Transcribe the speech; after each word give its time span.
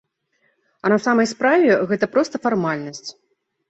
А 0.85 0.91
на 0.93 0.97
самай 1.05 1.31
справе 1.33 1.79
гэта 1.95 2.13
проста 2.19 2.45
фармальнасць. 2.51 3.09